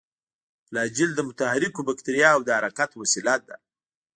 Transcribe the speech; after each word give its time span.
فلاجیل 0.67 1.11
د 1.15 1.19
متحرکو 1.27 1.81
باکتریاوو 1.87 2.45
د 2.47 2.49
حرکت 2.59 2.91
وسیله 3.01 3.35
ده. 3.47 3.55